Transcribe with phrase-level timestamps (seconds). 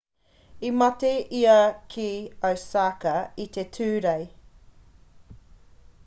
[0.67, 1.57] i mate ia
[1.95, 2.05] ki
[2.51, 3.13] osaka
[3.43, 4.25] i te tūrei